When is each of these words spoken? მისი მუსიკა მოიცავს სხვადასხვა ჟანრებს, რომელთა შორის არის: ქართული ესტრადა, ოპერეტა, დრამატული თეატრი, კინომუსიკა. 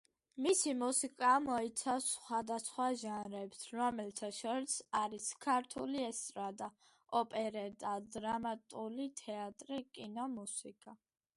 მისი 0.43 0.71
მუსიკა 0.77 1.31
მოიცავს 1.47 2.05
სხვადასხვა 2.13 2.85
ჟანრებს, 3.01 3.59
რომელთა 3.79 4.29
შორის 4.37 4.77
არის: 5.01 5.27
ქართული 5.45 6.01
ესტრადა, 6.07 6.69
ოპერეტა, 7.21 7.93
დრამატული 8.17 9.07
თეატრი, 9.21 9.79
კინომუსიკა. 9.99 10.95